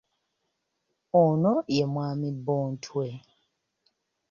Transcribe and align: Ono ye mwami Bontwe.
Ono 1.21 1.53
ye 1.75 1.85
mwami 1.93 2.29
Bontwe. 2.45 3.07